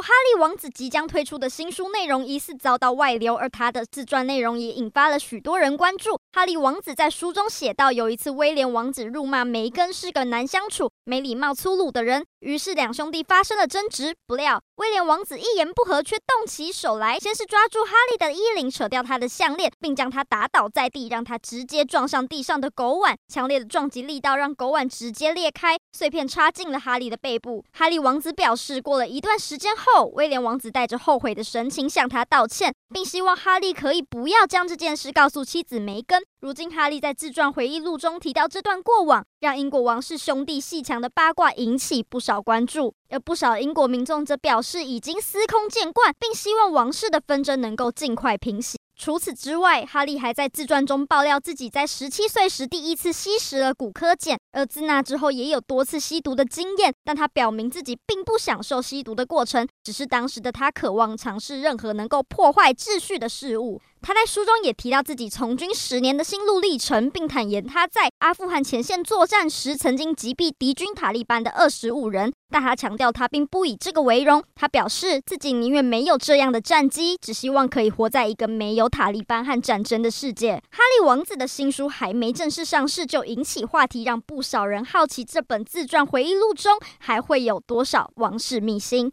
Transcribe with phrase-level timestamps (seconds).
[0.00, 6.18] 哈利王子即将推出的新书内容疑似遭到外流，而他的自传内容也引发了许多人关注。
[6.32, 14.14] 哈利王子在书中写道，有一次威廉王子辱骂梅根是个难相处、没礼貌、粗鲁的人，于是两兄弟发生了争执。
[14.26, 23.16] 不料威廉王子一言不合，却动起手来，先是抓住哈利的衣领，扯掉他的项链，并将他打倒在地，让他直接撞上地上的狗碗。
[23.28, 27.64] 强烈的撞击力道让狗碗直接裂开，碎片插进了哈利的背部。
[27.72, 36.22] 哈利王子表示，过了一段时间后，威廉王子带着后悔的神情向他道歉，并希望哈利可以不要将这件事告诉妻子梅根。
[36.40, 42.94] 如今，哈利在自传回忆录中提到这段过往，让英国王室兄弟戏强的八卦引起不少关注。
[43.10, 48.78] 而不少英国民众则表示已经司空见惯，并希望王室的纷争能够尽快平息。
[49.00, 56.92] 除此之外，哈利还在自传中爆料自己在十七岁时第一次吸食了骨科碱，而自那之后也有多次吸毒的经验。
[57.02, 63.80] 但他表明自己并不享受吸毒的过程，只是当时的他渴望尝试任何能够破坏秩序的事物。
[64.02, 72.32] 他在书中也提到自己从军十年的心路历程，并坦言他在阿富汗前线作战时曾经击毙敌军塔利班的二十五人。
[72.52, 80.54] 但他强调他并不以这个为荣，他表示自己宁愿没有这样的战绩，只希望可以活在一个没有塔利班和战争的世界。
[80.54, 89.08] 哈利王子的新书还没正式上市就引起话题，让不少人好奇这本自传回忆录中还会有多少王室秘辛。